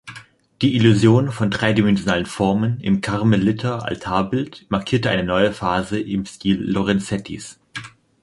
Die 0.63 0.73
Illusion 0.75 1.29
von 1.31 1.51
dreidimensionalen 1.51 2.25
Formen 2.25 2.79
im 2.79 3.01
Karmeliter-Altarbild 3.01 4.65
markiert 4.71 5.05
eine 5.05 5.23
neue 5.23 5.53
Phase 5.53 5.99
im 5.99 6.25
Stil 6.25 6.59
Lorenzettis. 6.59 7.59